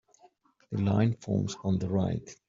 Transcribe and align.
The 0.71 0.81
line 0.81 1.13
forms 1.17 1.55
on 1.63 1.77
the 1.77 1.87
right. 1.87 2.35